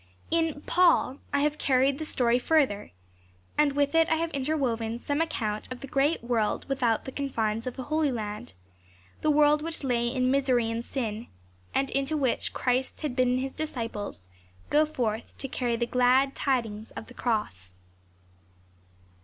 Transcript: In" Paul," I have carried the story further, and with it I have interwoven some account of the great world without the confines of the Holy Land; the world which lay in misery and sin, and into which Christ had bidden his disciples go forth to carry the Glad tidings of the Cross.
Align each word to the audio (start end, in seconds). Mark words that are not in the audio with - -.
In" 0.31 0.61
Paul," 0.65 1.19
I 1.31 1.41
have 1.41 1.59
carried 1.59 1.99
the 1.99 2.05
story 2.05 2.39
further, 2.39 2.89
and 3.55 3.73
with 3.73 3.93
it 3.93 4.09
I 4.09 4.15
have 4.15 4.31
interwoven 4.31 4.97
some 4.97 5.21
account 5.21 5.71
of 5.71 5.81
the 5.81 5.87
great 5.87 6.23
world 6.23 6.67
without 6.67 7.05
the 7.05 7.11
confines 7.11 7.67
of 7.67 7.75
the 7.75 7.83
Holy 7.83 8.11
Land; 8.11 8.55
the 9.21 9.29
world 9.29 9.61
which 9.61 9.83
lay 9.83 10.07
in 10.07 10.31
misery 10.31 10.71
and 10.71 10.83
sin, 10.83 11.27
and 11.75 11.91
into 11.91 12.17
which 12.17 12.51
Christ 12.51 13.01
had 13.01 13.15
bidden 13.15 13.37
his 13.37 13.53
disciples 13.53 14.27
go 14.71 14.87
forth 14.87 15.37
to 15.37 15.47
carry 15.47 15.75
the 15.75 15.85
Glad 15.85 16.33
tidings 16.35 16.89
of 16.89 17.05
the 17.05 17.13
Cross. 17.13 17.77